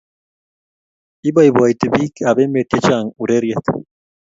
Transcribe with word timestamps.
iboiboiti 1.27 1.85
biik 1.93 2.15
ab 2.29 2.37
emet 2.43 2.67
chechang 2.71 3.07
ureriet 3.21 3.65